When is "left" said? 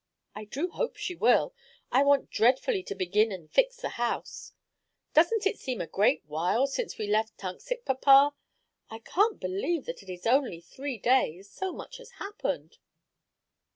7.05-7.37